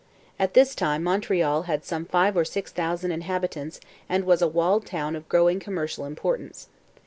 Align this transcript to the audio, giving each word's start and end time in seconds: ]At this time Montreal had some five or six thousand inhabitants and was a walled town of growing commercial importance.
]At 0.39 0.55
this 0.55 0.73
time 0.73 1.03
Montreal 1.03 1.61
had 1.69 1.85
some 1.85 2.05
five 2.05 2.35
or 2.35 2.43
six 2.43 2.71
thousand 2.71 3.11
inhabitants 3.11 3.79
and 4.09 4.23
was 4.25 4.41
a 4.41 4.47
walled 4.47 4.87
town 4.87 5.15
of 5.15 5.29
growing 5.29 5.59
commercial 5.59 6.05
importance. 6.05 6.69